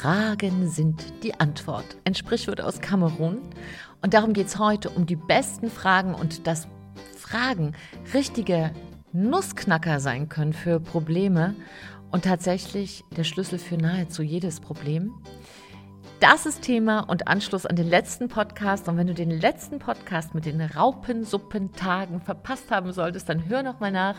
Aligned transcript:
Fragen 0.00 0.66
sind 0.70 1.04
die 1.22 1.38
Antwort. 1.40 1.84
Ein 2.06 2.14
Sprichwort 2.14 2.62
aus 2.62 2.80
Kamerun. 2.80 3.42
Und 4.00 4.14
darum 4.14 4.32
geht 4.32 4.46
es 4.46 4.58
heute 4.58 4.88
um 4.88 5.04
die 5.04 5.14
besten 5.14 5.68
Fragen 5.68 6.14
und 6.14 6.46
dass 6.46 6.68
Fragen 7.18 7.74
richtige 8.14 8.72
Nussknacker 9.12 10.00
sein 10.00 10.30
können 10.30 10.54
für 10.54 10.80
Probleme 10.80 11.54
und 12.12 12.24
tatsächlich 12.24 13.04
der 13.14 13.24
Schlüssel 13.24 13.58
für 13.58 13.76
nahezu 13.76 14.22
jedes 14.22 14.58
Problem. 14.60 15.12
Das 16.20 16.44
ist 16.44 16.60
Thema 16.60 17.00
und 17.08 17.28
Anschluss 17.28 17.64
an 17.64 17.76
den 17.76 17.88
letzten 17.88 18.28
Podcast. 18.28 18.88
Und 18.88 18.98
wenn 18.98 19.06
du 19.06 19.14
den 19.14 19.30
letzten 19.30 19.78
Podcast 19.78 20.34
mit 20.34 20.44
den 20.44 20.60
Raupensuppentagen 20.60 22.20
verpasst 22.20 22.70
haben 22.70 22.92
solltest, 22.92 23.30
dann 23.30 23.48
hör 23.48 23.62
noch 23.62 23.80
mal 23.80 23.90
nach. 23.90 24.16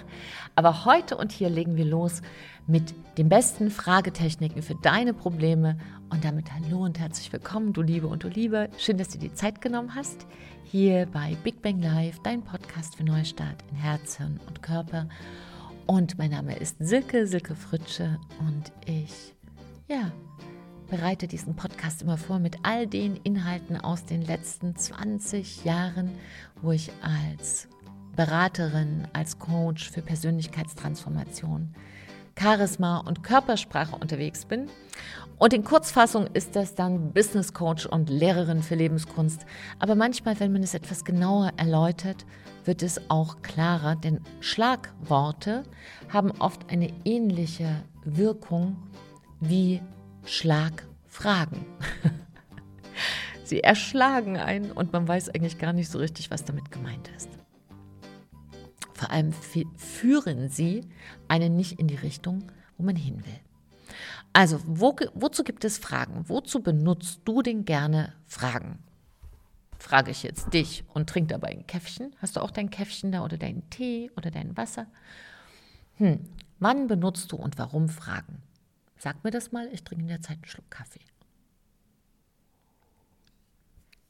Aber 0.55 0.85
heute 0.85 1.15
und 1.15 1.31
hier 1.31 1.47
legen 1.51 1.75
wir 1.75 1.85
los 1.85 2.23
mit 2.65 2.95
den 3.19 3.29
besten 3.29 3.69
Fragetechniken 3.69 4.63
für 4.63 4.73
deine 4.81 5.13
Probleme. 5.13 5.77
Und 6.09 6.25
damit 6.25 6.51
hallo 6.51 6.83
und 6.85 6.97
herzlich 6.97 7.31
willkommen, 7.31 7.71
du 7.71 7.83
Liebe 7.83 8.07
und 8.07 8.23
du 8.23 8.29
Liebe. 8.29 8.71
Schön, 8.79 8.97
dass 8.97 9.09
du 9.09 9.19
dir 9.19 9.35
Zeit 9.35 9.61
genommen 9.61 9.93
hast. 9.93 10.25
Hier 10.63 11.05
bei 11.05 11.37
Big 11.43 11.61
Bang 11.61 11.83
Live, 11.83 12.17
dein 12.23 12.41
Podcast 12.41 12.95
für 12.95 13.03
Neustart 13.03 13.57
in 13.69 13.75
Herz, 13.75 14.17
Hirn 14.17 14.39
und 14.47 14.63
Körper. 14.63 15.07
Und 15.85 16.17
mein 16.17 16.31
Name 16.31 16.57
ist 16.57 16.77
Silke, 16.79 17.27
Silke 17.27 17.53
Fritsche. 17.53 18.17
Und 18.39 18.71
ich, 18.87 19.35
ja, 19.87 20.11
bereite 20.91 21.25
diesen 21.25 21.55
Podcast 21.55 22.01
immer 22.01 22.17
vor 22.17 22.37
mit 22.37 22.57
all 22.63 22.85
den 22.85 23.15
Inhalten 23.15 23.77
aus 23.77 24.03
den 24.03 24.21
letzten 24.21 24.75
20 24.75 25.63
Jahren, 25.63 26.11
wo 26.61 26.73
ich 26.73 26.91
als 27.01 27.69
Beraterin, 28.17 29.07
als 29.13 29.39
Coach 29.39 29.89
für 29.89 30.01
Persönlichkeitstransformation, 30.01 31.73
Charisma 32.37 32.97
und 32.97 33.23
Körpersprache 33.23 33.95
unterwegs 33.95 34.43
bin. 34.43 34.67
Und 35.37 35.53
in 35.53 35.63
Kurzfassung 35.63 36.27
ist 36.33 36.57
das 36.57 36.75
dann 36.75 37.13
Business 37.13 37.53
Coach 37.53 37.85
und 37.85 38.09
Lehrerin 38.09 38.61
für 38.61 38.75
Lebenskunst. 38.75 39.45
Aber 39.79 39.95
manchmal, 39.95 40.41
wenn 40.41 40.51
man 40.51 40.61
es 40.61 40.73
etwas 40.73 41.05
genauer 41.05 41.53
erläutert, 41.55 42.25
wird 42.65 42.83
es 42.83 43.09
auch 43.09 43.41
klarer, 43.43 43.95
denn 43.95 44.19
Schlagworte 44.41 45.63
haben 46.09 46.31
oft 46.31 46.69
eine 46.69 46.91
ähnliche 47.05 47.81
Wirkung 48.03 48.75
wie 49.39 49.81
Schlagfragen. 51.11 51.65
Sie 53.43 53.61
erschlagen 53.61 54.37
einen 54.37 54.71
und 54.71 54.93
man 54.93 55.07
weiß 55.07 55.29
eigentlich 55.29 55.57
gar 55.57 55.73
nicht 55.73 55.89
so 55.89 55.99
richtig, 55.99 56.31
was 56.31 56.45
damit 56.45 56.71
gemeint 56.71 57.09
ist. 57.17 57.29
Vor 58.93 59.09
allem 59.09 59.33
führen 59.33 60.49
sie 60.49 60.87
einen 61.27 61.55
nicht 61.55 61.79
in 61.79 61.87
die 61.87 61.95
Richtung, 61.95 62.43
wo 62.77 62.83
man 62.83 62.95
hin 62.95 63.25
will. 63.25 63.39
Also, 64.31 64.61
wo, 64.65 64.95
wozu 65.15 65.43
gibt 65.43 65.65
es 65.65 65.79
Fragen? 65.79 66.29
Wozu 66.29 66.61
benutzt 66.61 67.21
du 67.25 67.41
denn 67.41 67.65
gerne 67.65 68.13
Fragen? 68.27 68.79
Frage 69.79 70.11
ich 70.11 70.23
jetzt 70.23 70.53
dich 70.53 70.85
und 70.93 71.09
trink 71.09 71.29
dabei 71.29 71.49
ein 71.49 71.67
Käffchen. 71.67 72.15
Hast 72.19 72.35
du 72.35 72.41
auch 72.41 72.51
dein 72.51 72.69
Käffchen 72.69 73.11
da 73.11 73.25
oder 73.25 73.37
deinen 73.37 73.69
Tee 73.71 74.11
oder 74.15 74.29
dein 74.29 74.55
Wasser? 74.55 74.85
Hm, 75.95 76.19
wann 76.59 76.87
benutzt 76.87 77.31
du 77.31 77.35
und 77.37 77.57
warum 77.57 77.89
Fragen? 77.89 78.43
Sag 79.01 79.23
mir 79.23 79.31
das 79.31 79.51
mal, 79.51 79.67
ich 79.73 79.83
trinke 79.83 80.03
in 80.03 80.09
der 80.09 80.21
Zeit 80.21 80.37
einen 80.37 80.45
Schluck 80.45 80.69
Kaffee. 80.69 81.01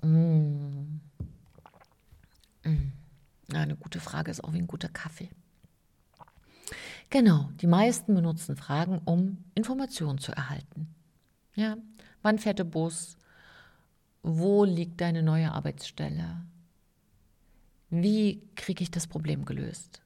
Mm. 0.02 1.00
Mm. 2.66 2.92
Eine 3.54 3.78
gute 3.78 4.02
Frage 4.02 4.32
ist 4.32 4.44
auch 4.44 4.52
wie 4.52 4.58
ein 4.58 4.68
guter 4.68 4.90
Kaffee. 4.90 5.30
Genau, 7.10 7.50
die 7.62 7.68
meisten 7.68 8.14
benutzen 8.14 8.58
Fragen, 8.58 9.00
um 9.06 9.46
Informationen 9.56 10.20
zu 10.20 10.34
erhalten. 10.34 10.94
Ja, 11.56 11.78
wann 12.22 12.38
fährt 12.38 12.60
der 12.60 12.66
Bus? 12.66 13.16
Wo 14.24 14.66
liegt 14.66 15.00
deine 15.00 15.24
neue 15.24 15.54
Arbeitsstelle? 15.54 16.42
Wie 17.90 18.46
kriege 18.58 18.84
ich 18.84 18.92
das 18.92 19.08
Problem 19.08 19.46
gelöst? 19.46 20.02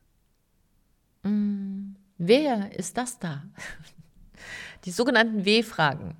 Hm, 1.23 1.95
wer 2.19 2.77
ist 2.77 2.97
das 2.97 3.17
da? 3.17 3.45
Die 4.85 4.91
sogenannten 4.91 5.45
W-Fragen. 5.45 6.15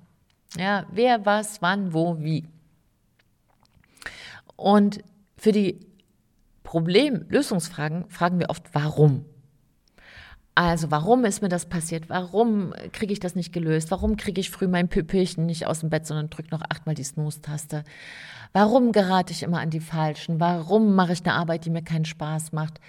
Ja, 0.58 0.86
wer, 0.90 1.24
was, 1.24 1.62
wann, 1.62 1.92
wo, 1.92 2.18
wie. 2.18 2.44
Und 4.56 5.00
für 5.36 5.52
die 5.52 5.86
Problemlösungsfragen 6.62 8.08
fragen 8.10 8.40
wir 8.40 8.50
oft, 8.50 8.74
warum. 8.74 9.24
Also, 10.56 10.90
warum 10.90 11.26
ist 11.26 11.42
mir 11.42 11.50
das 11.50 11.66
passiert? 11.66 12.08
Warum 12.08 12.72
kriege 12.92 13.12
ich 13.12 13.20
das 13.20 13.34
nicht 13.34 13.52
gelöst? 13.52 13.90
Warum 13.90 14.16
kriege 14.16 14.40
ich 14.40 14.50
früh 14.50 14.66
mein 14.66 14.88
Püppelchen 14.88 15.44
nicht 15.44 15.66
aus 15.66 15.80
dem 15.80 15.90
Bett, 15.90 16.06
sondern 16.06 16.30
drücke 16.30 16.50
noch 16.50 16.62
achtmal 16.62 16.94
die 16.94 17.04
Snooze-Taste? 17.04 17.84
Warum 18.54 18.92
gerate 18.92 19.34
ich 19.34 19.42
immer 19.42 19.60
an 19.60 19.68
die 19.68 19.80
Falschen? 19.80 20.40
Warum 20.40 20.94
mache 20.94 21.12
ich 21.12 21.22
eine 21.24 21.34
Arbeit, 21.34 21.66
die 21.66 21.70
mir 21.70 21.82
keinen 21.82 22.06
Spaß 22.06 22.52
macht? 22.52 22.80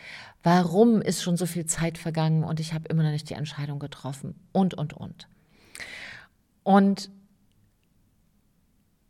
Warum 0.44 1.02
ist 1.02 1.22
schon 1.22 1.36
so 1.36 1.46
viel 1.46 1.66
Zeit 1.66 1.98
vergangen 1.98 2.46
und 2.46 2.62
ich 2.62 2.74
habe 2.74 2.88
immer 2.88 3.04
noch 3.04 3.12
nicht 3.12 3.30
die 3.30 3.34
Entscheidung 3.34 3.80
getroffen? 3.80 4.36
Und, 4.54 4.74
und, 4.74 4.94
und. 4.94 5.28
Und 6.68 7.10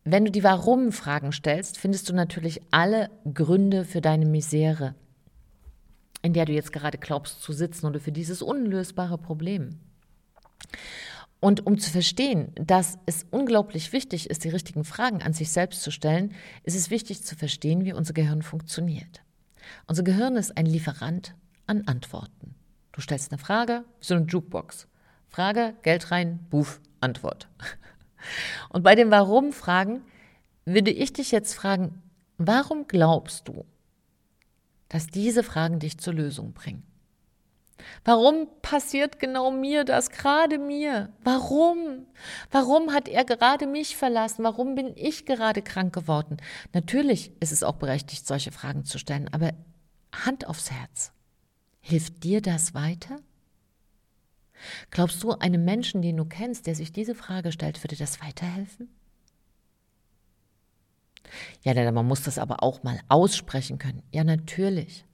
wenn 0.03 0.25
du 0.25 0.29
die 0.29 0.43
Warum-Fragen 0.43 1.31
stellst, 1.31 1.79
findest 1.79 2.07
du 2.07 2.13
natürlich 2.13 2.61
alle 2.69 3.09
Gründe 3.33 3.83
für 3.83 3.99
deine 3.99 4.27
Misere, 4.27 4.93
in 6.21 6.33
der 6.33 6.45
du 6.45 6.53
jetzt 6.53 6.71
gerade 6.71 6.99
glaubst 6.99 7.41
zu 7.41 7.53
sitzen 7.53 7.87
oder 7.87 7.99
für 7.99 8.11
dieses 8.11 8.43
unlösbare 8.43 9.17
Problem. 9.17 9.79
Und 11.39 11.65
um 11.65 11.79
zu 11.79 11.89
verstehen, 11.89 12.51
dass 12.53 12.99
es 13.07 13.25
unglaublich 13.31 13.91
wichtig 13.91 14.29
ist, 14.29 14.43
die 14.43 14.49
richtigen 14.49 14.83
Fragen 14.83 15.23
an 15.23 15.33
sich 15.33 15.49
selbst 15.51 15.81
zu 15.81 15.89
stellen, 15.89 16.35
ist 16.61 16.75
es 16.75 16.91
wichtig 16.91 17.23
zu 17.23 17.35
verstehen, 17.35 17.85
wie 17.85 17.93
unser 17.93 18.13
Gehirn 18.13 18.43
funktioniert. 18.43 19.23
Unser 19.87 20.03
Gehirn 20.03 20.35
ist 20.35 20.55
ein 20.57 20.67
Lieferant 20.67 21.33
an 21.65 21.87
Antworten. 21.87 22.53
Du 22.91 23.01
stellst 23.01 23.31
eine 23.31 23.39
Frage, 23.39 23.83
so 23.99 24.13
eine 24.13 24.27
Jukebox. 24.27 24.87
Frage, 25.27 25.73
Geld 25.81 26.11
rein, 26.11 26.45
Buff, 26.51 26.81
Antwort. 27.01 27.47
Und 28.69 28.83
bei 28.83 28.95
den 28.95 29.11
Warum-Fragen 29.11 30.01
würde 30.65 30.91
ich 30.91 31.13
dich 31.13 31.31
jetzt 31.31 31.53
fragen, 31.53 32.01
warum 32.37 32.87
glaubst 32.87 33.47
du, 33.47 33.65
dass 34.89 35.07
diese 35.07 35.43
Fragen 35.43 35.79
dich 35.79 35.97
zur 35.97 36.13
Lösung 36.13 36.53
bringen? 36.53 36.83
Warum 38.03 38.47
passiert 38.61 39.19
genau 39.19 39.51
mir 39.51 39.83
das, 39.83 40.09
gerade 40.09 40.57
mir? 40.57 41.13
Warum? 41.23 42.07
Warum 42.51 42.93
hat 42.93 43.07
er 43.07 43.23
gerade 43.23 43.67
mich 43.67 43.95
verlassen? 43.95 44.43
Warum 44.43 44.75
bin 44.75 44.93
ich 44.95 45.25
gerade 45.25 45.61
krank 45.61 45.93
geworden? 45.93 46.37
Natürlich 46.73 47.31
ist 47.39 47.51
es 47.51 47.63
auch 47.63 47.75
berechtigt, 47.75 48.25
solche 48.25 48.51
Fragen 48.51 48.83
zu 48.83 48.97
stellen, 48.97 49.29
aber 49.31 49.51
Hand 50.11 50.47
aufs 50.47 50.71
Herz. 50.71 51.11
Hilft 51.79 52.23
dir 52.23 52.41
das 52.41 52.73
weiter? 52.73 53.17
Glaubst 54.91 55.23
du, 55.23 55.31
einem 55.31 55.63
Menschen, 55.65 56.01
den 56.01 56.17
du 56.17 56.25
kennst, 56.25 56.67
der 56.67 56.75
sich 56.75 56.91
diese 56.91 57.15
Frage 57.15 57.51
stellt, 57.51 57.83
würde 57.83 57.95
das 57.95 58.21
weiterhelfen? 58.21 58.89
Ja, 61.63 61.91
man 61.91 62.07
muss 62.07 62.23
das 62.23 62.37
aber 62.39 62.63
auch 62.63 62.83
mal 62.83 62.99
aussprechen 63.09 63.77
können. 63.77 64.03
Ja, 64.13 64.23
natürlich. 64.23 65.05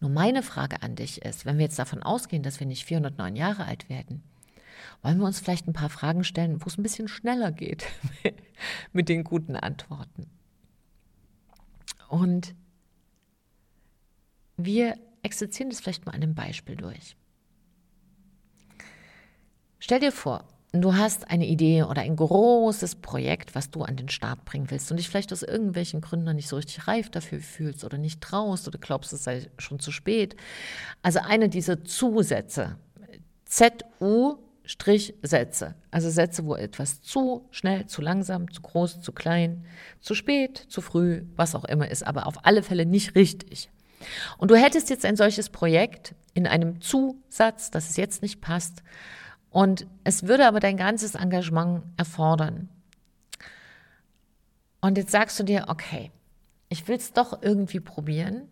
Nur 0.00 0.10
meine 0.10 0.42
Frage 0.42 0.82
an 0.82 0.94
dich 0.94 1.22
ist, 1.22 1.46
wenn 1.46 1.56
wir 1.56 1.64
jetzt 1.64 1.78
davon 1.78 2.02
ausgehen, 2.02 2.42
dass 2.42 2.60
wir 2.60 2.66
nicht 2.66 2.84
409 2.84 3.34
Jahre 3.34 3.64
alt 3.64 3.88
werden, 3.88 4.22
wollen 5.02 5.18
wir 5.18 5.26
uns 5.26 5.40
vielleicht 5.40 5.66
ein 5.66 5.72
paar 5.72 5.88
Fragen 5.88 6.24
stellen, 6.24 6.60
wo 6.62 6.66
es 6.66 6.76
ein 6.76 6.82
bisschen 6.82 7.08
schneller 7.08 7.50
geht 7.50 7.86
mit 8.92 9.08
den 9.08 9.24
guten 9.24 9.56
Antworten. 9.56 10.28
Und 12.08 12.54
wir 14.56 14.96
exerzieren 15.22 15.70
das 15.70 15.80
vielleicht 15.80 16.06
mal 16.06 16.12
an 16.12 16.22
einem 16.22 16.34
Beispiel 16.34 16.76
durch. 16.76 17.16
Stell 19.86 20.00
dir 20.00 20.10
vor, 20.10 20.42
du 20.72 20.96
hast 20.96 21.30
eine 21.30 21.46
Idee 21.46 21.84
oder 21.84 22.02
ein 22.02 22.16
großes 22.16 22.96
Projekt, 22.96 23.54
was 23.54 23.70
du 23.70 23.82
an 23.82 23.94
den 23.94 24.08
Start 24.08 24.44
bringen 24.44 24.68
willst 24.68 24.90
und 24.90 24.96
dich 24.96 25.08
vielleicht 25.08 25.32
aus 25.32 25.44
irgendwelchen 25.44 26.00
Gründen 26.00 26.26
noch 26.26 26.32
nicht 26.32 26.48
so 26.48 26.56
richtig 26.56 26.88
reif 26.88 27.08
dafür 27.08 27.38
fühlst 27.38 27.84
oder 27.84 27.96
nicht 27.96 28.20
traust 28.20 28.66
oder 28.66 28.80
glaubst, 28.80 29.12
es 29.12 29.22
sei 29.22 29.48
schon 29.58 29.78
zu 29.78 29.92
spät. 29.92 30.34
Also 31.02 31.20
eine 31.20 31.48
dieser 31.48 31.84
Zusätze, 31.84 32.74
ZU 33.44 34.38
Sätze, 35.22 35.76
also 35.92 36.10
Sätze, 36.10 36.44
wo 36.46 36.56
etwas 36.56 37.00
zu 37.00 37.46
schnell, 37.52 37.86
zu 37.86 38.02
langsam, 38.02 38.50
zu 38.50 38.62
groß, 38.62 39.00
zu 39.02 39.12
klein, 39.12 39.64
zu 40.00 40.16
spät, 40.16 40.66
zu 40.68 40.80
früh, 40.80 41.22
was 41.36 41.54
auch 41.54 41.64
immer 41.64 41.88
ist, 41.88 42.04
aber 42.04 42.26
auf 42.26 42.44
alle 42.44 42.64
Fälle 42.64 42.86
nicht 42.86 43.14
richtig. 43.14 43.70
Und 44.36 44.50
du 44.50 44.56
hättest 44.56 44.90
jetzt 44.90 45.04
ein 45.04 45.14
solches 45.14 45.48
Projekt 45.48 46.16
in 46.34 46.48
einem 46.48 46.80
Zusatz, 46.80 47.70
dass 47.70 47.88
es 47.88 47.96
jetzt 47.96 48.20
nicht 48.20 48.40
passt, 48.40 48.82
und 49.50 49.86
es 50.04 50.24
würde 50.24 50.46
aber 50.46 50.60
dein 50.60 50.76
ganzes 50.76 51.14
Engagement 51.14 51.84
erfordern. 51.96 52.68
Und 54.80 54.98
jetzt 54.98 55.10
sagst 55.10 55.38
du 55.40 55.42
dir, 55.42 55.64
okay, 55.68 56.10
ich 56.68 56.86
will 56.88 56.96
es 56.96 57.12
doch 57.12 57.42
irgendwie 57.42 57.80
probieren. 57.80 58.48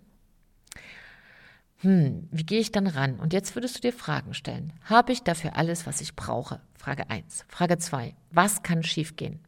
hm, 1.78 2.28
wie 2.30 2.44
gehe 2.44 2.60
ich 2.60 2.72
dann 2.72 2.86
ran? 2.86 3.20
Und 3.20 3.32
jetzt 3.32 3.54
würdest 3.54 3.76
du 3.76 3.80
dir 3.80 3.92
Fragen 3.92 4.34
stellen. 4.34 4.72
Habe 4.84 5.12
ich 5.12 5.22
dafür 5.22 5.56
alles, 5.56 5.86
was 5.86 6.00
ich 6.00 6.16
brauche? 6.16 6.60
Frage 6.78 7.10
1. 7.10 7.44
Frage 7.48 7.78
2. 7.78 8.14
Was 8.30 8.62
kann 8.62 8.82
schiefgehen? 8.82 9.40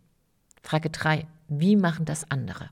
Frage 0.62 0.90
3. 0.90 1.26
Wie 1.48 1.76
machen 1.76 2.04
das 2.04 2.30
andere? 2.30 2.70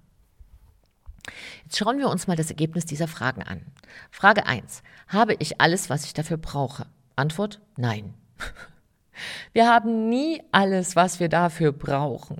Jetzt 1.64 1.78
schauen 1.78 1.98
wir 1.98 2.08
uns 2.08 2.26
mal 2.26 2.36
das 2.36 2.50
Ergebnis 2.50 2.84
dieser 2.84 3.08
Fragen 3.08 3.42
an. 3.42 3.62
Frage 4.10 4.46
1. 4.46 4.82
Habe 5.08 5.34
ich 5.38 5.60
alles, 5.60 5.88
was 5.88 6.04
ich 6.04 6.12
dafür 6.12 6.36
brauche? 6.36 6.86
Antwort, 7.16 7.60
nein. 7.76 8.14
Wir 9.52 9.68
haben 9.68 10.08
nie 10.08 10.42
alles, 10.50 10.96
was 10.96 11.20
wir 11.20 11.28
dafür 11.28 11.70
brauchen. 11.70 12.38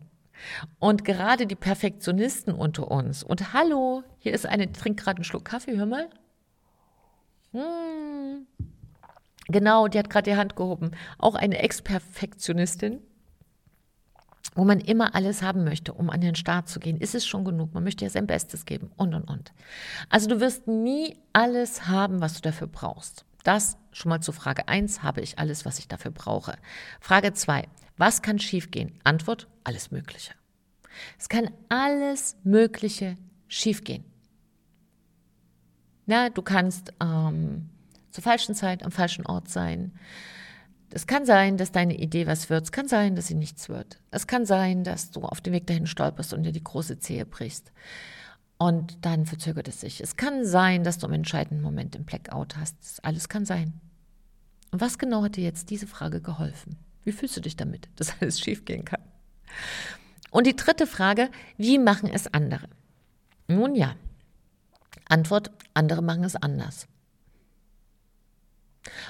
Und 0.79 1.05
gerade 1.05 1.47
die 1.47 1.55
Perfektionisten 1.55 2.53
unter 2.53 2.91
uns. 2.91 3.23
Und 3.23 3.53
hallo, 3.53 4.03
hier 4.19 4.33
ist 4.33 4.47
eine, 4.47 4.71
trink 4.73 4.99
gerade 4.99 5.19
einen 5.19 5.25
Schluck 5.25 5.45
Kaffee, 5.45 5.77
hör 5.77 5.87
mal. 5.87 6.09
Hm. 7.53 8.47
Genau, 9.49 9.89
die 9.89 9.99
hat 9.99 10.11
gerade 10.11 10.31
die 10.31 10.37
Hand 10.37 10.57
gehoben. 10.57 10.93
Auch 11.19 11.35
eine 11.35 11.59
Ex-Perfektionistin, 11.59 13.01
wo 14.55 14.65
man 14.65 14.81
immer 14.81 15.15
alles 15.15 15.43
haben 15.43 15.65
möchte, 15.65 15.93
um 15.93 16.11
an 16.11 16.21
den 16.21 16.35
Start 16.35 16.69
zu 16.69 16.81
gehen. 16.81 16.97
Ist 16.97 17.15
es 17.15 17.27
schon 17.27 17.45
genug? 17.45 17.75
Man 17.75 17.85
möchte 17.85 18.05
ja 18.05 18.11
sein 18.11 18.27
Bestes 18.27 18.65
geben 18.65 18.91
und, 18.97 19.15
und, 19.15 19.29
und. 19.29 19.53
Also 20.09 20.29
du 20.29 20.41
wirst 20.41 20.67
nie 20.67 21.19
alles 21.33 21.87
haben, 21.87 22.21
was 22.21 22.35
du 22.35 22.41
dafür 22.41 22.67
brauchst. 22.67 23.25
Das 23.45 23.77
schon 23.93 24.11
mal 24.11 24.21
zu 24.21 24.33
Frage 24.33 24.67
1, 24.67 25.03
habe 25.03 25.21
ich 25.21 25.39
alles, 25.39 25.65
was 25.65 25.79
ich 25.79 25.87
dafür 25.87 26.11
brauche. 26.11 26.57
Frage 27.01 27.33
2, 27.33 27.69
was 27.97 28.23
kann 28.23 28.41
schiefgehen? 28.41 28.99
Antwort, 29.05 29.49
alles 29.63 29.93
Mögliche. 29.93 30.33
Es 31.19 31.29
kann 31.29 31.51
alles 31.69 32.37
Mögliche 32.43 33.17
schiefgehen. 33.47 34.05
Na, 36.07 36.29
du 36.31 36.43
kannst 36.43 36.93
ähm, 37.01 37.71
zur 38.11 38.25
falschen 38.25 38.55
Zeit 38.55 38.83
am 38.83 38.91
falschen 38.91 39.27
Ort 39.27 39.49
sein. 39.49 39.93
Es 40.91 41.07
kann 41.07 41.27
sein, 41.27 41.57
dass 41.57 41.73
deine 41.73 41.97
Idee 41.97 42.27
was 42.27 42.51
wird. 42.51 42.65
Es 42.65 42.73
kann 42.73 42.89
sein, 42.89 43.17
dass 43.17 43.27
sie 43.27 43.35
nichts 43.35 43.69
wird. 43.69 44.01
Es 44.11 44.27
kann 44.27 44.47
sein, 44.47 44.85
dass 44.85 45.11
du 45.11 45.23
auf 45.23 45.41
dem 45.41 45.53
Weg 45.53 45.67
dahin 45.67 45.87
stolperst 45.87 46.33
und 46.35 46.45
dir 46.45 46.53
die 46.53 46.63
große 46.63 46.99
Zehe 46.99 47.27
brichst. 47.27 47.73
Und 48.65 49.05
dann 49.05 49.27
verzögert 49.27 49.69
es 49.69 49.83
sich. 49.83 50.01
Es 50.01 50.17
kann 50.17 50.47
sein, 50.47 50.85
dass 50.85 50.97
du 50.97 51.07
im 51.07 51.13
entscheidenden 51.13 51.63
Moment 51.63 51.95
im 51.97 52.07
Blackout 52.07 52.57
hast. 52.57 52.75
Das 52.81 53.01
alles 53.01 53.29
kann 53.29 53.45
sein. 53.45 53.79
Und 54.71 54.81
was 54.81 54.97
genau 54.97 55.23
hat 55.23 55.37
dir 55.37 55.45
jetzt 55.45 55.69
diese 55.69 55.87
Frage 55.87 56.23
geholfen? 56.23 56.79
Wie 57.03 57.13
fühlst 57.13 57.37
du 57.37 57.43
dich 57.43 57.57
damit, 57.57 57.91
dass 57.97 58.19
alles 58.23 58.41
schiefgehen 58.41 58.87
kann? 58.87 59.03
Und 60.31 60.47
die 60.47 60.57
dritte 60.57 60.87
Frage, 60.87 61.31
wie 61.59 61.79
machen 61.79 62.09
es 62.09 62.33
andere? 62.33 62.71
Nun 63.49 63.75
ja, 63.75 63.97
Antwort, 65.11 65.51
andere 65.75 66.01
machen 66.01 66.25
es 66.25 66.35
anders. 66.35 66.89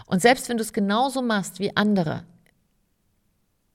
Und 0.06 0.20
selbst 0.20 0.48
wenn 0.48 0.56
du 0.56 0.64
es 0.64 0.72
genauso 0.72 1.22
machst 1.22 1.60
wie 1.60 1.76
andere, 1.76 2.24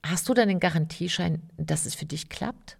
hast 0.04 0.28
du 0.28 0.34
dann 0.34 0.48
den 0.48 0.60
Garantieschein, 0.60 1.40
dass 1.56 1.86
es 1.86 1.94
für 1.94 2.04
dich 2.04 2.28
klappt? 2.28 2.76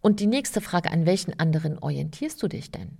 Und 0.00 0.20
die 0.20 0.26
nächste 0.26 0.60
Frage, 0.60 0.90
an 0.90 1.06
welchen 1.06 1.38
anderen 1.38 1.78
orientierst 1.78 2.42
du 2.42 2.48
dich 2.48 2.70
denn? 2.70 2.98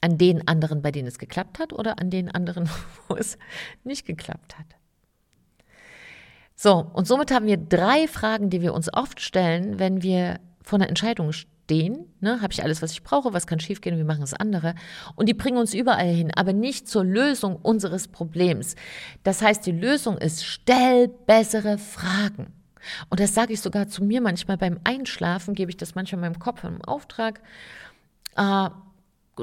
An 0.00 0.18
den 0.18 0.48
anderen, 0.48 0.82
bei 0.82 0.90
denen 0.90 1.08
es 1.08 1.18
geklappt 1.18 1.58
hat 1.58 1.72
oder 1.72 1.98
an 1.98 2.10
den 2.10 2.30
anderen, 2.30 2.68
wo 3.08 3.16
es 3.16 3.38
nicht 3.84 4.06
geklappt 4.06 4.58
hat? 4.58 4.66
So, 6.56 6.90
und 6.92 7.06
somit 7.06 7.30
haben 7.30 7.46
wir 7.46 7.56
drei 7.56 8.06
Fragen, 8.06 8.50
die 8.50 8.60
wir 8.60 8.74
uns 8.74 8.92
oft 8.92 9.20
stellen, 9.20 9.78
wenn 9.78 10.02
wir 10.02 10.40
vor 10.62 10.78
einer 10.78 10.88
Entscheidung 10.88 11.32
stehen. 11.32 12.04
Ne? 12.20 12.42
Habe 12.42 12.52
ich 12.52 12.62
alles, 12.62 12.82
was 12.82 12.92
ich 12.92 13.02
brauche? 13.02 13.32
Was 13.32 13.46
kann 13.46 13.60
schiefgehen? 13.60 13.96
Wie 13.96 14.04
machen 14.04 14.22
es 14.22 14.34
andere? 14.34 14.74
Und 15.16 15.28
die 15.28 15.34
bringen 15.34 15.56
uns 15.56 15.72
überall 15.72 16.12
hin, 16.12 16.30
aber 16.34 16.52
nicht 16.52 16.86
zur 16.86 17.04
Lösung 17.04 17.56
unseres 17.56 18.08
Problems. 18.08 18.74
Das 19.22 19.40
heißt, 19.40 19.64
die 19.64 19.72
Lösung 19.72 20.18
ist, 20.18 20.44
stell 20.44 21.08
bessere 21.08 21.78
Fragen. 21.78 22.59
Und 23.08 23.20
das 23.20 23.34
sage 23.34 23.52
ich 23.52 23.60
sogar 23.60 23.88
zu 23.88 24.04
mir 24.04 24.20
manchmal 24.20 24.56
beim 24.56 24.80
Einschlafen, 24.84 25.54
gebe 25.54 25.70
ich 25.70 25.76
das 25.76 25.94
manchmal 25.94 26.22
meinem 26.22 26.38
Kopf 26.38 26.64
im 26.64 26.82
Auftrag. 26.82 27.40
Äh, 28.36 28.70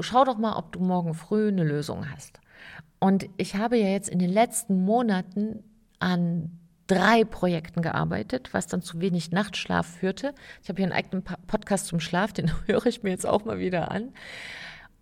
schau 0.00 0.24
doch 0.24 0.38
mal, 0.38 0.56
ob 0.56 0.72
du 0.72 0.80
morgen 0.80 1.14
früh 1.14 1.48
eine 1.48 1.64
Lösung 1.64 2.10
hast. 2.10 2.40
Und 3.00 3.28
ich 3.36 3.56
habe 3.56 3.76
ja 3.78 3.88
jetzt 3.88 4.08
in 4.08 4.18
den 4.18 4.30
letzten 4.30 4.84
Monaten 4.84 5.62
an 6.00 6.58
drei 6.86 7.24
Projekten 7.24 7.82
gearbeitet, 7.82 8.52
was 8.52 8.66
dann 8.66 8.82
zu 8.82 9.00
wenig 9.00 9.30
Nachtschlaf 9.30 9.86
führte. 9.86 10.34
Ich 10.62 10.68
habe 10.68 10.78
hier 10.78 10.86
einen 10.86 10.98
eigenen 10.98 11.22
Podcast 11.22 11.86
zum 11.86 12.00
Schlaf, 12.00 12.32
den 12.32 12.50
höre 12.66 12.86
ich 12.86 13.02
mir 13.02 13.10
jetzt 13.10 13.26
auch 13.26 13.44
mal 13.44 13.58
wieder 13.58 13.90
an. 13.90 14.12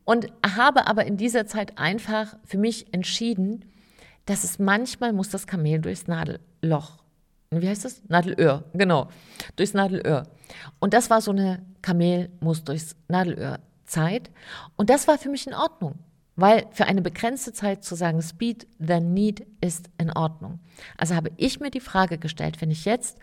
Und 0.05 0.33
habe 0.45 0.87
aber 0.87 1.05
in 1.05 1.17
dieser 1.17 1.47
Zeit 1.47 1.79
einfach 1.79 2.37
für 2.45 2.59
mich 2.59 2.93
entschieden, 2.93 3.65
dass 4.25 4.45
es 4.45 4.59
manchmal 4.59 5.13
muss 5.13 5.31
das 5.31 5.47
Kamel 5.47 5.81
durchs 5.81 6.07
Nadelloch 6.07 6.99
wie 7.51 7.69
heißt 7.69 7.85
das? 7.85 8.03
Nadelöhr, 8.09 8.65
genau, 8.73 9.09
durchs 9.57 9.75
Nadelöhr. 9.75 10.25
Und 10.79 10.95
das 10.95 11.11
war 11.11 11.21
so 11.21 11.31
eine 11.31 11.65
Kamel 11.83 12.31
muss 12.41 12.65
durchs 12.65 12.97
Nadelöhr 13.09 13.61
Zeit. 13.85 14.31
Und 14.77 14.91
das 14.91 15.07
war 15.07 15.19
für 15.19 15.29
mich 15.29 15.47
in 15.47 15.55
Ordnung, 15.55 15.95
weil 16.35 16.67
für 16.73 16.87
eine 16.87 17.03
begrenzte 17.03 17.53
Zeit 17.53 17.85
zu 17.85 17.95
sagen, 17.95 18.21
Speed 18.23 18.67
than 18.85 19.15
Need 19.15 19.47
ist 19.61 19.89
in 19.99 20.11
Ordnung. 20.13 20.59
Also 20.97 21.15
habe 21.15 21.31
ich 21.37 21.61
mir 21.61 21.71
die 21.71 21.81
Frage 21.81 22.19
gestellt, 22.19 22.61
wenn 22.61 22.71
ich 22.71 22.85
jetzt 22.85 23.19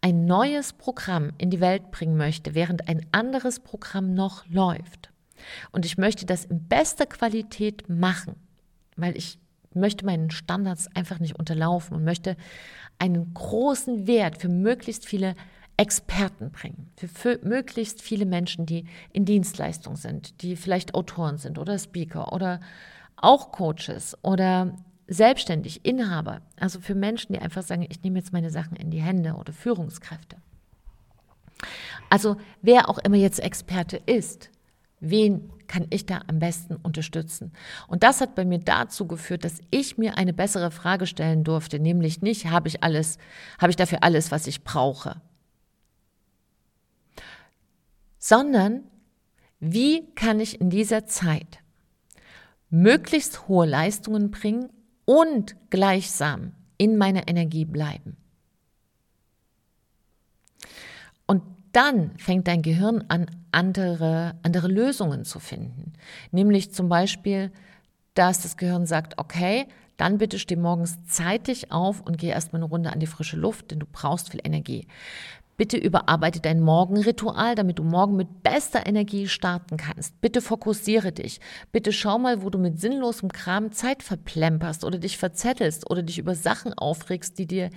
ein 0.00 0.24
neues 0.24 0.72
Programm 0.72 1.32
in 1.38 1.50
die 1.50 1.60
Welt 1.60 1.90
bringen 1.90 2.16
möchte, 2.16 2.54
während 2.54 2.88
ein 2.88 3.04
anderes 3.12 3.60
Programm 3.60 4.14
noch 4.14 4.46
läuft, 4.48 5.10
und 5.72 5.84
ich 5.84 5.98
möchte 5.98 6.26
das 6.26 6.44
in 6.44 6.66
bester 6.68 7.06
Qualität 7.06 7.88
machen, 7.88 8.36
weil 8.96 9.16
ich 9.16 9.38
möchte 9.76 10.04
meinen 10.04 10.30
Standards 10.30 10.88
einfach 10.94 11.20
nicht 11.20 11.38
unterlaufen 11.38 11.96
und 11.96 12.04
möchte 12.04 12.36
einen 12.98 13.32
großen 13.34 14.06
Wert 14.06 14.38
für 14.40 14.48
möglichst 14.48 15.06
viele 15.06 15.34
Experten 15.76 16.50
bringen, 16.50 16.90
für, 16.96 17.08
für, 17.08 17.38
möglichst 17.42 18.00
viele 18.00 18.24
Menschen, 18.24 18.64
die 18.64 18.86
in 19.12 19.24
Dienstleistung 19.24 19.96
sind, 19.96 20.42
die 20.42 20.56
vielleicht 20.56 20.94
Autoren 20.94 21.38
sind 21.38 21.58
oder 21.58 21.78
Speaker 21.78 22.32
oder 22.32 22.60
auch 23.16 23.52
Coaches 23.52 24.16
oder 24.22 24.76
selbstständig, 25.06 25.84
Inhaber, 25.84 26.40
also 26.58 26.80
für 26.80 26.94
Menschen, 26.94 27.32
die 27.32 27.38
einfach 27.38 27.62
sagen, 27.62 27.86
ich 27.88 28.02
nehme 28.02 28.18
jetzt 28.18 28.32
meine 28.32 28.50
Sachen 28.50 28.76
in 28.76 28.90
die 28.90 29.00
Hände 29.02 29.34
oder 29.34 29.52
Führungskräfte. 29.52 30.36
Also 32.10 32.36
wer 32.62 32.88
auch 32.88 32.98
immer 32.98 33.16
jetzt 33.16 33.40
Experte 33.40 34.00
ist, 34.06 34.50
wen 35.00 35.52
kann 35.66 35.86
ich 35.90 36.06
da 36.06 36.22
am 36.26 36.38
besten 36.38 36.76
unterstützen? 36.76 37.52
Und 37.88 38.02
das 38.02 38.20
hat 38.20 38.34
bei 38.34 38.44
mir 38.44 38.58
dazu 38.58 39.06
geführt, 39.06 39.44
dass 39.44 39.60
ich 39.70 39.98
mir 39.98 40.16
eine 40.16 40.32
bessere 40.32 40.70
Frage 40.70 41.06
stellen 41.06 41.44
durfte, 41.44 41.78
nämlich 41.78 42.22
nicht, 42.22 42.46
habe 42.46 42.68
ich 42.68 42.82
alles, 42.82 43.18
habe 43.58 43.70
ich 43.70 43.76
dafür 43.76 44.02
alles, 44.02 44.30
was 44.30 44.46
ich 44.46 44.64
brauche? 44.64 45.20
Sondern, 48.18 48.84
wie 49.60 50.12
kann 50.14 50.40
ich 50.40 50.60
in 50.60 50.70
dieser 50.70 51.06
Zeit 51.06 51.58
möglichst 52.70 53.48
hohe 53.48 53.66
Leistungen 53.66 54.30
bringen 54.30 54.70
und 55.04 55.56
gleichsam 55.70 56.52
in 56.78 56.96
meiner 56.96 57.28
Energie 57.28 57.64
bleiben? 57.64 58.16
Und 61.26 61.42
dann 61.76 62.12
fängt 62.16 62.48
dein 62.48 62.62
Gehirn 62.62 63.04
an, 63.08 63.26
andere, 63.52 64.34
andere 64.42 64.66
Lösungen 64.66 65.26
zu 65.26 65.40
finden. 65.40 65.92
Nämlich 66.30 66.72
zum 66.72 66.88
Beispiel, 66.88 67.52
dass 68.14 68.40
das 68.40 68.56
Gehirn 68.56 68.86
sagt, 68.86 69.18
okay, 69.18 69.66
dann 69.98 70.16
bitte 70.16 70.38
steh 70.38 70.56
morgens 70.56 70.96
zeitig 71.06 71.72
auf 71.72 72.00
und 72.00 72.16
geh 72.16 72.28
erstmal 72.28 72.62
eine 72.62 72.70
Runde 72.70 72.92
an 72.92 73.00
die 73.00 73.06
frische 73.06 73.36
Luft, 73.36 73.70
denn 73.70 73.78
du 73.78 73.86
brauchst 73.90 74.30
viel 74.30 74.40
Energie. 74.42 74.86
Bitte 75.58 75.76
überarbeite 75.76 76.40
dein 76.40 76.60
Morgenritual, 76.60 77.54
damit 77.54 77.78
du 77.78 77.82
morgen 77.82 78.16
mit 78.16 78.42
bester 78.42 78.86
Energie 78.86 79.28
starten 79.28 79.76
kannst. 79.76 80.18
Bitte 80.22 80.40
fokussiere 80.40 81.12
dich. 81.12 81.40
Bitte 81.72 81.92
schau 81.92 82.18
mal, 82.18 82.42
wo 82.42 82.48
du 82.48 82.58
mit 82.58 82.80
sinnlosem 82.80 83.30
Kram 83.30 83.72
Zeit 83.72 84.02
verplemperst 84.02 84.82
oder 84.82 84.98
dich 84.98 85.18
verzettelst 85.18 85.90
oder 85.90 86.02
dich 86.02 86.18
über 86.18 86.34
Sachen 86.34 86.72
aufregst, 86.72 87.38
die 87.38 87.46
dir 87.46 87.70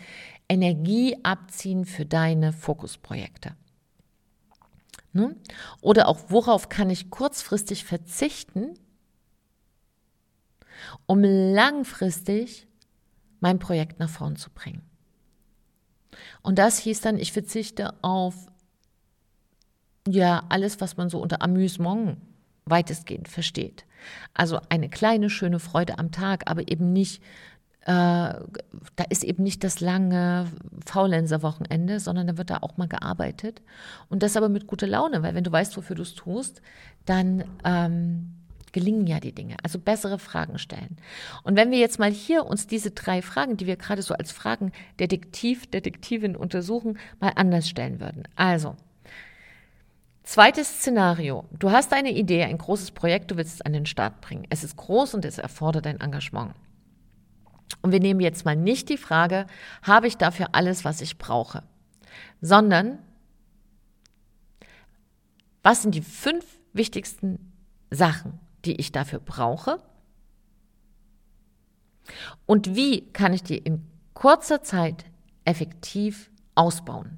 Energie 0.48 1.18
abziehen 1.24 1.84
für 1.84 2.06
deine 2.06 2.54
Fokusprojekte. 2.54 3.56
Ne? 5.12 5.36
Oder 5.82 6.08
auch, 6.08 6.20
worauf 6.30 6.70
kann 6.70 6.90
ich 6.90 7.10
kurzfristig 7.10 7.84
verzichten, 7.84 8.76
um 11.06 11.24
langfristig 11.24 12.68
mein 13.40 13.60
Projekt 13.60 14.00
nach 14.00 14.10
vorn 14.10 14.36
zu 14.36 14.50
bringen. 14.50 14.84
Und 16.42 16.60
das 16.60 16.80
hieß 16.80 17.02
dann, 17.02 17.18
ich 17.18 17.32
verzichte 17.32 17.94
auf 18.04 18.36
ja 20.08 20.44
alles, 20.50 20.82
was 20.82 20.98
man 20.98 21.10
so 21.10 21.20
unter 21.20 21.42
Amüsement 21.42 22.18
weitestgehend 22.66 23.28
versteht. 23.28 23.86
Also 24.34 24.60
eine 24.70 24.90
kleine 24.90 25.30
schöne 25.30 25.60
Freude 25.60 25.98
am 25.98 26.12
Tag, 26.12 26.50
aber 26.50 26.70
eben 26.70 26.94
nicht 26.94 27.22
da 27.86 29.06
ist 29.10 29.24
eben 29.24 29.44
nicht 29.44 29.64
das 29.64 29.80
lange 29.80 30.48
Faulenzer-Wochenende, 30.86 32.00
sondern 32.00 32.28
da 32.28 32.38
wird 32.38 32.50
da 32.50 32.58
auch 32.62 32.78
mal 32.78 32.88
gearbeitet. 32.88 33.62
Und 34.10 34.22
das 34.22 34.38
aber 34.38 34.50
mit 34.50 34.68
guter 34.68 34.88
Laune, 34.88 35.24
weil 35.24 35.34
wenn 35.34 35.44
du 35.44 35.52
weißt, 35.52 35.76
wofür 35.78 35.96
du 35.96 36.04
es 36.04 36.14
tust, 36.14 36.62
dann 37.06 37.46
ähm, 37.64 38.36
gelingen 38.72 39.08
ja 39.08 39.20
die 39.20 39.34
Dinge. 39.34 39.56
Also 39.64 39.80
bessere 39.80 40.20
Fragen 40.20 40.58
stellen. 40.60 40.98
Und 41.44 41.56
wenn 41.56 41.72
wir 41.72 41.80
jetzt 41.80 42.00
mal 42.00 42.12
hier 42.12 42.46
uns 42.46 42.68
diese 42.68 42.92
drei 42.92 43.22
Fragen, 43.22 43.58
die 43.58 43.66
wir 43.66 43.78
gerade 43.78 44.02
so 44.02 44.14
als 44.14 44.32
Fragen 44.32 44.72
Detektiv, 45.00 45.68
Detektivin 45.68 46.36
untersuchen, 46.36 46.98
mal 47.20 47.34
anders 47.36 47.70
stellen 47.70 48.00
würden. 48.00 48.24
Also, 48.36 48.76
zweites 50.24 50.68
Szenario. 50.68 51.46
Du 51.58 51.72
hast 51.72 51.94
eine 51.94 52.12
Idee, 52.12 52.44
ein 52.44 52.58
großes 52.58 52.92
Projekt, 52.92 53.32
du 53.32 53.38
willst 53.38 53.56
es 53.56 53.62
an 53.62 53.74
den 53.74 53.86
Start 53.86 54.22
bringen. 54.22 54.46
Es 54.50 54.64
ist 54.64 54.76
groß 54.76 55.16
und 55.16 55.26
es 55.26 55.38
erfordert 55.38 55.86
dein 55.86 56.02
Engagement. 56.02 56.54
Und 57.82 57.92
wir 57.92 58.00
nehmen 58.00 58.20
jetzt 58.20 58.46
mal 58.46 58.56
nicht 58.56 58.90
die 58.90 58.98
Frage, 58.98 59.46
habe 59.84 60.08
ich 60.08 60.18
dafür 60.18 60.50
alles, 60.52 60.84
was 60.86 61.02
ich 61.02 61.18
brauche, 61.18 61.64
sondern 62.42 63.00
was 65.64 65.82
sind 65.82 65.96
die 65.96 66.02
fünf 66.02 66.46
wichtigsten 66.74 67.54
Sachen, 67.92 68.40
die 68.66 68.76
ich 68.76 68.92
dafür 68.92 69.20
brauche? 69.20 69.82
Und 72.46 72.76
wie 72.76 73.02
kann 73.12 73.34
ich 73.34 73.44
die 73.44 73.58
in 73.58 73.86
kurzer 74.14 74.64
Zeit 74.64 75.06
effektiv 75.46 76.32
ausbauen? 76.56 77.18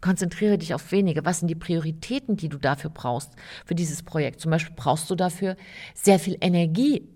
Konzentriere 0.00 0.58
dich 0.58 0.74
auf 0.74 0.92
wenige. 0.92 1.24
Was 1.24 1.40
sind 1.40 1.48
die 1.48 1.56
Prioritäten, 1.56 2.36
die 2.36 2.48
du 2.48 2.58
dafür 2.58 2.90
brauchst 2.90 3.32
für 3.64 3.74
dieses 3.74 4.02
Projekt? 4.02 4.40
Zum 4.40 4.50
Beispiel 4.50 4.76
brauchst 4.76 5.10
du 5.10 5.16
dafür 5.16 5.56
sehr 5.94 6.18
viel 6.18 6.36
Energie. 6.40 7.08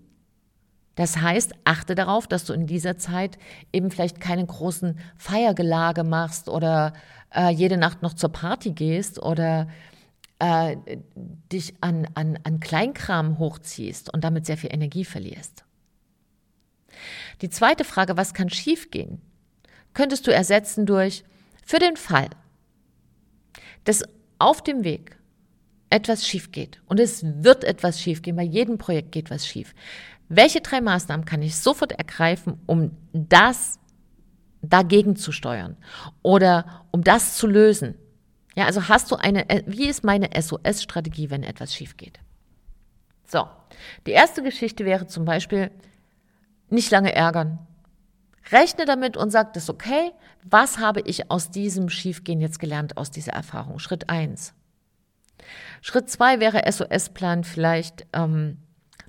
Das 0.95 1.17
heißt, 1.17 1.53
achte 1.63 1.95
darauf, 1.95 2.27
dass 2.27 2.45
du 2.45 2.53
in 2.53 2.67
dieser 2.67 2.97
Zeit 2.97 3.37
eben 3.71 3.89
vielleicht 3.89 4.19
keine 4.19 4.45
großen 4.45 4.99
Feiergelage 5.17 6.03
machst 6.03 6.49
oder 6.49 6.93
äh, 7.33 7.49
jede 7.49 7.77
Nacht 7.77 8.03
noch 8.03 8.13
zur 8.13 8.31
Party 8.31 8.71
gehst 8.71 9.21
oder 9.21 9.67
äh, 10.39 10.77
dich 11.51 11.73
an, 11.81 12.07
an, 12.13 12.37
an 12.43 12.59
Kleinkram 12.59 13.39
hochziehst 13.39 14.13
und 14.13 14.23
damit 14.23 14.45
sehr 14.45 14.57
viel 14.57 14.73
Energie 14.73 15.05
verlierst. 15.05 15.65
Die 17.41 17.49
zweite 17.49 17.83
Frage, 17.83 18.17
was 18.17 18.33
kann 18.35 18.49
schiefgehen, 18.49 19.21
könntest 19.93 20.27
du 20.27 20.33
ersetzen 20.33 20.85
durch 20.85 21.23
für 21.65 21.79
den 21.79 21.97
Fall, 21.97 22.29
dass 23.83 24.03
auf 24.37 24.61
dem 24.63 24.83
Weg 24.83 25.17
etwas 25.89 26.27
schief 26.27 26.51
geht 26.51 26.81
und 26.87 26.99
es 26.99 27.23
wird 27.23 27.63
etwas 27.63 28.01
schief 28.01 28.21
gehen, 28.21 28.35
bei 28.35 28.43
jedem 28.43 28.77
Projekt 28.77 29.11
geht 29.11 29.29
was 29.29 29.47
schief. 29.47 29.73
Welche 30.35 30.61
drei 30.61 30.81
Maßnahmen 30.81 31.25
kann 31.25 31.43
ich 31.43 31.55
sofort 31.57 31.91
ergreifen, 31.91 32.59
um 32.65 32.97
das 33.13 33.79
dagegen 34.63 35.15
zu 35.15 35.31
steuern 35.31 35.77
oder 36.23 36.85
um 36.91 37.03
das 37.03 37.35
zu 37.35 37.45
lösen? 37.45 37.95
Ja, 38.55 38.65
also 38.65 38.87
hast 38.87 39.11
du 39.11 39.15
eine, 39.15 39.47
äh, 39.49 39.63
wie 39.67 39.87
ist 39.87 40.03
meine 40.03 40.29
SOS-Strategie, 40.39 41.29
wenn 41.29 41.43
etwas 41.43 41.75
schief 41.75 41.97
geht? 41.97 42.19
So, 43.25 43.47
die 44.07 44.11
erste 44.11 44.41
Geschichte 44.41 44.85
wäre 44.85 45.05
zum 45.07 45.25
Beispiel, 45.25 45.71
nicht 46.69 46.89
lange 46.89 47.13
ärgern. 47.13 47.59
Rechne 48.51 48.85
damit 48.85 49.15
und 49.15 49.29
sag, 49.29 49.53
das 49.53 49.69
okay. 49.69 50.11
Was 50.43 50.79
habe 50.79 51.01
ich 51.01 51.29
aus 51.29 51.51
diesem 51.51 51.89
Schiefgehen 51.89 52.41
jetzt 52.41 52.59
gelernt, 52.59 52.97
aus 52.97 53.11
dieser 53.11 53.33
Erfahrung? 53.33 53.77
Schritt 53.77 54.09
eins. 54.09 54.53
Schritt 55.81 56.09
zwei 56.09 56.39
wäre 56.39 56.63
SOS-Plan 56.69 57.43
vielleicht, 57.43 58.07
ähm, 58.13 58.57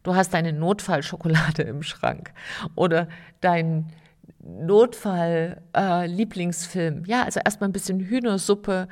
du 0.04 0.14
hast 0.14 0.32
deine 0.32 0.52
Notfallschokolade 0.52 1.62
im 1.62 1.82
Schrank 1.82 2.32
oder 2.76 3.08
dein 3.40 3.92
Notfall-Lieblingsfilm. 4.38 7.04
Äh, 7.04 7.08
ja, 7.08 7.24
also 7.24 7.40
erstmal 7.44 7.68
ein 7.68 7.72
bisschen 7.72 7.98
Hühnersuppe 7.98 8.86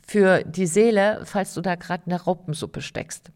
für 0.00 0.42
die 0.44 0.66
Seele, 0.66 1.20
falls 1.24 1.52
du 1.54 1.60
da 1.60 1.74
gerade 1.74 2.04
in 2.06 2.10
der 2.10 2.22
Raupensuppe 2.22 2.80
steckst. 2.80 3.30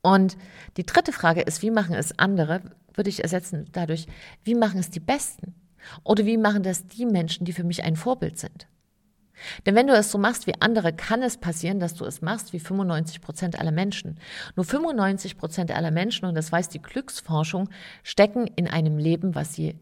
Und 0.00 0.36
die 0.76 0.86
dritte 0.86 1.10
Frage 1.12 1.40
ist, 1.40 1.62
wie 1.62 1.72
machen 1.72 1.94
es 1.94 2.18
andere? 2.18 2.60
Würde 2.94 3.10
ich 3.10 3.22
ersetzen 3.22 3.68
dadurch, 3.72 4.06
wie 4.44 4.54
machen 4.54 4.78
es 4.78 4.90
die 4.90 5.00
Besten? 5.00 5.54
Oder 6.04 6.26
wie 6.26 6.36
machen 6.36 6.62
das 6.62 6.86
die 6.88 7.06
Menschen, 7.06 7.44
die 7.44 7.52
für 7.52 7.64
mich 7.64 7.84
ein 7.84 7.96
Vorbild 7.96 8.38
sind? 8.38 8.68
Denn 9.66 9.74
wenn 9.74 9.86
du 9.86 9.94
es 9.94 10.10
so 10.10 10.18
machst 10.18 10.46
wie 10.46 10.60
andere, 10.60 10.92
kann 10.92 11.22
es 11.22 11.36
passieren, 11.36 11.80
dass 11.80 11.94
du 11.94 12.04
es 12.04 12.22
machst 12.22 12.52
wie 12.52 12.60
95 12.60 13.20
Prozent 13.20 13.58
aller 13.58 13.72
Menschen. 13.72 14.18
Nur 14.56 14.64
95 14.64 15.38
Prozent 15.38 15.70
aller 15.70 15.90
Menschen, 15.90 16.26
und 16.26 16.34
das 16.34 16.52
weiß 16.52 16.68
die 16.68 16.82
Glücksforschung, 16.82 17.68
stecken 18.02 18.46
in 18.46 18.68
einem 18.68 18.98
Leben, 18.98 19.34
was 19.34 19.54
sie, 19.54 19.76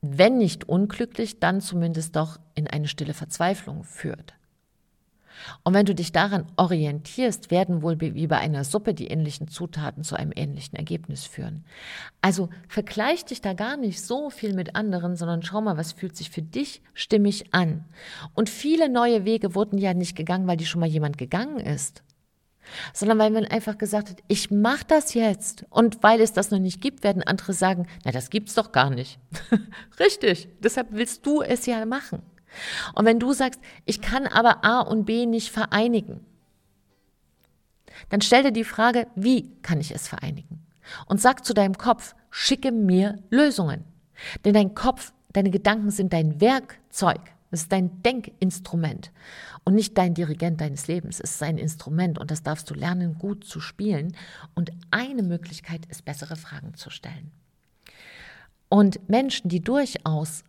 wenn 0.00 0.38
nicht 0.38 0.68
unglücklich, 0.68 1.38
dann 1.40 1.60
zumindest 1.60 2.16
doch 2.16 2.38
in 2.54 2.66
eine 2.66 2.88
stille 2.88 3.14
Verzweiflung 3.14 3.84
führt. 3.84 4.34
Und 5.64 5.74
wenn 5.74 5.86
du 5.86 5.94
dich 5.94 6.12
daran 6.12 6.46
orientierst, 6.56 7.50
werden 7.50 7.82
wohl 7.82 8.00
wie 8.00 8.26
bei 8.26 8.38
einer 8.38 8.64
Suppe 8.64 8.94
die 8.94 9.08
ähnlichen 9.08 9.48
Zutaten 9.48 10.04
zu 10.04 10.16
einem 10.16 10.32
ähnlichen 10.34 10.76
Ergebnis 10.76 11.26
führen. 11.26 11.64
Also 12.20 12.48
vergleich 12.68 13.24
dich 13.24 13.40
da 13.40 13.52
gar 13.52 13.76
nicht 13.76 14.02
so 14.02 14.30
viel 14.30 14.54
mit 14.54 14.76
anderen, 14.76 15.16
sondern 15.16 15.42
schau 15.42 15.60
mal, 15.60 15.76
was 15.76 15.92
fühlt 15.92 16.16
sich 16.16 16.30
für 16.30 16.42
dich 16.42 16.82
stimmig 16.94 17.54
an. 17.54 17.84
Und 18.34 18.48
viele 18.48 18.88
neue 18.88 19.24
Wege 19.24 19.54
wurden 19.54 19.78
ja 19.78 19.94
nicht 19.94 20.16
gegangen, 20.16 20.46
weil 20.46 20.56
die 20.56 20.66
schon 20.66 20.80
mal 20.80 20.88
jemand 20.88 21.18
gegangen 21.18 21.58
ist 21.58 22.02
sondern 22.92 23.18
weil 23.18 23.30
man 23.30 23.44
einfach 23.44 23.78
gesagt 23.78 24.10
hat, 24.10 24.22
ich 24.28 24.50
mache 24.50 24.84
das 24.86 25.14
jetzt. 25.14 25.64
Und 25.70 26.02
weil 26.02 26.20
es 26.20 26.32
das 26.32 26.50
noch 26.50 26.58
nicht 26.58 26.80
gibt, 26.80 27.04
werden 27.04 27.22
andere 27.22 27.52
sagen, 27.52 27.86
na, 28.04 28.12
das 28.12 28.30
gibt's 28.30 28.54
doch 28.54 28.72
gar 28.72 28.90
nicht. 28.90 29.18
Richtig, 30.00 30.48
deshalb 30.60 30.88
willst 30.90 31.26
du 31.26 31.42
es 31.42 31.66
ja 31.66 31.84
machen. 31.84 32.22
Und 32.94 33.04
wenn 33.04 33.18
du 33.18 33.32
sagst, 33.32 33.60
ich 33.84 34.00
kann 34.00 34.26
aber 34.26 34.64
A 34.64 34.80
und 34.80 35.04
B 35.04 35.26
nicht 35.26 35.50
vereinigen, 35.50 36.24
dann 38.08 38.20
stell 38.20 38.42
dir 38.42 38.52
die 38.52 38.64
Frage, 38.64 39.06
wie 39.14 39.50
kann 39.62 39.80
ich 39.80 39.94
es 39.94 40.08
vereinigen? 40.08 40.66
Und 41.06 41.20
sag 41.20 41.44
zu 41.44 41.54
deinem 41.54 41.78
Kopf, 41.78 42.14
schicke 42.30 42.72
mir 42.72 43.18
Lösungen. 43.30 43.84
Denn 44.44 44.54
dein 44.54 44.74
Kopf, 44.74 45.12
deine 45.32 45.50
Gedanken 45.50 45.90
sind 45.90 46.12
dein 46.12 46.40
Werkzeug. 46.40 47.20
Es 47.50 47.62
ist 47.62 47.72
dein 47.72 48.02
Denkinstrument 48.02 49.12
und 49.64 49.74
nicht 49.74 49.96
dein 49.98 50.14
Dirigent 50.14 50.60
deines 50.60 50.86
Lebens. 50.86 51.20
Es 51.20 51.32
ist 51.32 51.42
ein 51.42 51.58
Instrument 51.58 52.18
und 52.18 52.30
das 52.30 52.42
darfst 52.42 52.70
du 52.70 52.74
lernen, 52.74 53.18
gut 53.18 53.44
zu 53.44 53.60
spielen. 53.60 54.16
Und 54.54 54.72
eine 54.90 55.22
Möglichkeit 55.22 55.84
ist, 55.86 56.04
bessere 56.04 56.36
Fragen 56.36 56.74
zu 56.74 56.88
stellen. 56.88 57.30
Und 58.70 59.06
Menschen, 59.10 59.50
die 59.50 59.60
durchaus 59.60 60.44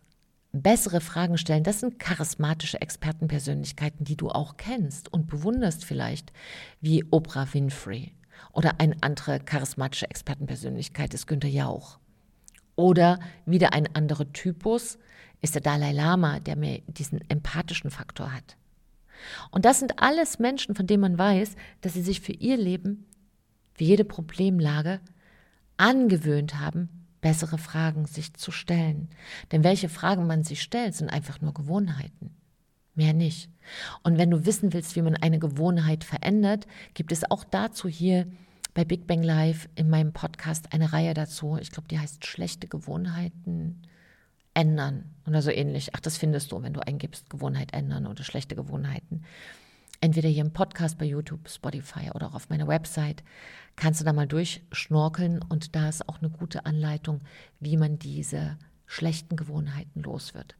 bessere 0.62 1.00
Fragen 1.00 1.38
stellen. 1.38 1.64
Das 1.64 1.80
sind 1.80 1.98
charismatische 1.98 2.80
Expertenpersönlichkeiten, 2.80 4.04
die 4.04 4.16
du 4.16 4.30
auch 4.30 4.56
kennst 4.56 5.12
und 5.12 5.26
bewunderst 5.26 5.84
vielleicht, 5.84 6.32
wie 6.80 7.04
Oprah 7.10 7.52
Winfrey. 7.52 8.12
Oder 8.52 8.80
eine 8.80 8.96
andere 9.00 9.40
charismatische 9.40 10.08
Expertenpersönlichkeit 10.08 11.12
ist 11.14 11.26
Günther 11.26 11.48
Jauch. 11.48 11.98
Oder 12.76 13.18
wieder 13.46 13.72
ein 13.72 13.94
anderer 13.94 14.32
Typus 14.32 14.98
ist 15.42 15.54
der 15.54 15.62
Dalai 15.62 15.92
Lama, 15.92 16.40
der 16.40 16.56
mir 16.56 16.80
diesen 16.86 17.20
empathischen 17.28 17.90
Faktor 17.90 18.32
hat. 18.32 18.56
Und 19.50 19.64
das 19.64 19.78
sind 19.78 20.02
alles 20.02 20.38
Menschen, 20.38 20.74
von 20.74 20.86
denen 20.86 21.00
man 21.00 21.18
weiß, 21.18 21.54
dass 21.80 21.94
sie 21.94 22.02
sich 22.02 22.20
für 22.20 22.32
ihr 22.32 22.56
Leben, 22.56 23.06
für 23.74 23.84
jede 23.84 24.04
Problemlage 24.04 25.00
angewöhnt 25.76 26.58
haben, 26.60 27.06
bessere 27.24 27.56
Fragen 27.56 28.04
sich 28.04 28.34
zu 28.34 28.52
stellen. 28.52 29.08
Denn 29.50 29.64
welche 29.64 29.88
Fragen 29.88 30.26
man 30.26 30.44
sich 30.44 30.60
stellt, 30.60 30.94
sind 30.94 31.08
einfach 31.08 31.40
nur 31.40 31.54
Gewohnheiten. 31.54 32.36
Mehr 32.94 33.14
nicht. 33.14 33.48
Und 34.02 34.18
wenn 34.18 34.30
du 34.30 34.44
wissen 34.44 34.74
willst, 34.74 34.94
wie 34.94 35.00
man 35.00 35.16
eine 35.16 35.38
Gewohnheit 35.38 36.04
verändert, 36.04 36.66
gibt 36.92 37.12
es 37.12 37.30
auch 37.30 37.42
dazu 37.42 37.88
hier 37.88 38.26
bei 38.74 38.84
Big 38.84 39.06
Bang 39.06 39.22
Live 39.22 39.70
in 39.74 39.88
meinem 39.88 40.12
Podcast 40.12 40.74
eine 40.74 40.92
Reihe 40.92 41.14
dazu. 41.14 41.56
Ich 41.58 41.70
glaube, 41.70 41.88
die 41.88 41.98
heißt 41.98 42.26
schlechte 42.26 42.68
Gewohnheiten 42.68 43.80
ändern 44.52 45.14
oder 45.26 45.40
so 45.40 45.50
ähnlich. 45.50 45.94
Ach, 45.94 46.00
das 46.00 46.18
findest 46.18 46.52
du, 46.52 46.62
wenn 46.62 46.74
du 46.74 46.86
eingibst, 46.86 47.30
Gewohnheit 47.30 47.72
ändern 47.72 48.06
oder 48.06 48.22
schlechte 48.22 48.54
Gewohnheiten 48.54 49.22
entweder 50.04 50.28
hier 50.28 50.44
im 50.44 50.52
Podcast 50.52 50.98
bei 50.98 51.06
YouTube, 51.06 51.48
Spotify 51.48 52.10
oder 52.14 52.26
auch 52.28 52.34
auf 52.34 52.50
meiner 52.50 52.68
Website, 52.68 53.24
kannst 53.74 54.00
du 54.00 54.04
da 54.04 54.12
mal 54.12 54.26
durchschnorkeln 54.26 55.40
und 55.48 55.74
da 55.74 55.88
ist 55.88 56.06
auch 56.10 56.20
eine 56.20 56.28
gute 56.28 56.66
Anleitung, 56.66 57.22
wie 57.58 57.78
man 57.78 57.98
diese 57.98 58.58
schlechten 58.84 59.34
Gewohnheiten 59.34 60.02
los 60.02 60.34
wird. 60.34 60.56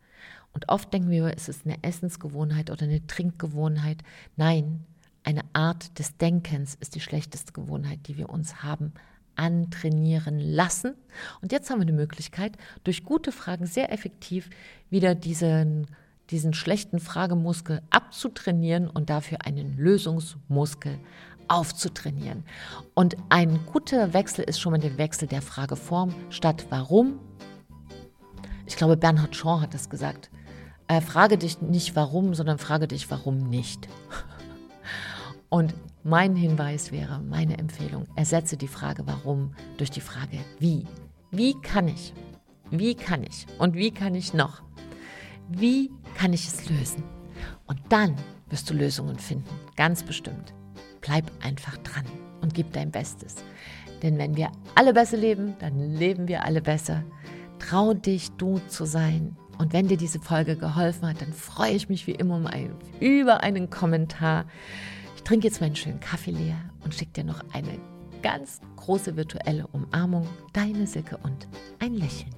Und 0.54 0.70
oft 0.70 0.90
denken 0.94 1.10
wir, 1.10 1.26
es 1.36 1.50
ist 1.50 1.66
eine 1.66 1.82
Essensgewohnheit 1.82 2.70
oder 2.70 2.84
eine 2.84 3.06
Trinkgewohnheit. 3.06 4.02
Nein, 4.36 4.86
eine 5.24 5.42
Art 5.52 5.98
des 5.98 6.16
Denkens 6.16 6.74
ist 6.76 6.94
die 6.94 7.00
schlechteste 7.00 7.52
Gewohnheit, 7.52 8.08
die 8.08 8.16
wir 8.16 8.30
uns 8.30 8.62
haben 8.62 8.94
antrainieren 9.36 10.38
lassen. 10.38 10.94
Und 11.42 11.52
jetzt 11.52 11.68
haben 11.68 11.80
wir 11.80 11.86
die 11.86 11.92
Möglichkeit, 11.92 12.56
durch 12.82 13.04
gute 13.04 13.30
Fragen 13.30 13.66
sehr 13.66 13.92
effektiv 13.92 14.48
wieder 14.88 15.14
diesen 15.14 15.88
diesen 16.31 16.54
schlechten 16.54 17.00
Fragemuskel 17.00 17.83
abzutrainieren 17.90 18.88
und 18.88 19.11
dafür 19.11 19.38
einen 19.45 19.76
Lösungsmuskel 19.76 20.99
aufzutrainieren. 21.49 22.45
Und 22.95 23.16
ein 23.28 23.61
guter 23.66 24.14
Wechsel 24.14 24.45
ist 24.45 24.61
schon 24.61 24.73
mal 24.73 24.78
der 24.78 24.97
Wechsel 24.99 25.28
der 25.28 25.43
Frageform 25.43 26.14
statt 26.31 26.66
warum. 26.71 27.19
Ich 28.66 28.76
glaube, 28.76 28.97
Bernhard 28.97 29.37
Shaw 29.37 29.61
hat 29.61 29.75
das 29.75 29.90
gesagt. 29.90 30.31
Äh, 30.88 31.00
frage 31.00 31.38
dich 31.38 31.61
nicht 31.61 31.97
warum, 31.97 32.35
sondern 32.35 32.59
frage 32.59 32.88
dich 32.88 33.11
warum 33.11 33.49
nicht. 33.49 33.88
Und 35.49 35.75
mein 36.02 36.37
Hinweis 36.37 36.93
wäre, 36.93 37.21
meine 37.21 37.59
Empfehlung, 37.59 38.07
ersetze 38.16 38.57
die 38.57 38.69
Frage 38.69 39.07
warum 39.07 39.54
durch 39.76 39.90
die 39.90 40.00
Frage 40.00 40.38
wie. 40.59 40.87
Wie 41.31 41.54
kann 41.61 41.88
ich? 41.88 42.12
Wie 42.71 42.95
kann 42.95 43.23
ich? 43.23 43.47
Und 43.59 43.75
wie 43.75 43.90
kann 43.90 44.14
ich 44.14 44.35
noch? 44.35 44.62
Wie 45.49 45.90
kann 46.14 46.33
ich 46.33 46.47
es 46.47 46.68
lösen? 46.68 47.02
Und 47.66 47.80
dann 47.88 48.14
wirst 48.50 48.71
du 48.71 48.75
Lösungen 48.75 49.18
finden, 49.18 49.49
ganz 49.76 50.02
bestimmt. 50.02 50.54
Bleib 51.00 51.30
einfach 51.42 51.76
dran 51.78 52.04
und 52.40 52.54
gib 52.54 52.73
dein 52.73 52.90
Bestes. 52.90 53.37
Denn 54.02 54.18
wenn 54.18 54.37
wir 54.37 54.52
alle 54.75 54.92
besser 54.92 55.16
leben, 55.16 55.54
dann 55.61 55.78
leben 55.78 56.28
wir 56.28 56.44
alle 56.44 56.61
besser. 56.61 57.02
Trau 57.59 57.94
dich, 57.94 58.30
du 58.33 58.59
zu 58.68 58.85
sein. 58.85 59.37
Und 59.59 59.73
wenn 59.73 59.88
dir 59.88 59.97
diese 59.97 60.21
Folge 60.21 60.56
geholfen 60.56 61.09
hat, 61.09 61.23
dann 61.23 61.33
freue 61.33 61.73
ich 61.73 61.88
mich 61.88 62.06
wie 62.06 62.12
immer 62.12 62.37
um 62.37 62.47
ein, 62.47 62.75
über 63.00 63.42
einen 63.42 63.71
Kommentar. 63.71 64.44
Ich 65.16 65.23
trinke 65.23 65.47
jetzt 65.47 65.61
meinen 65.61 65.76
schönen 65.76 66.00
Kaffee 66.00 66.33
leer 66.33 66.59
und 66.85 66.94
schicke 66.94 67.12
dir 67.12 67.25
noch 67.25 67.42
eine 67.52 67.78
ganz 68.23 68.61
große 68.76 69.16
virtuelle 69.16 69.66
Umarmung. 69.68 70.28
Deine 70.52 70.87
Silke 70.87 71.18
und 71.18 71.47
ein 71.78 71.94
Lächeln. 71.94 72.35